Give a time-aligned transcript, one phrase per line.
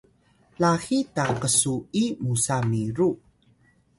[0.61, 3.09] laxiy ta ksu’i musa miru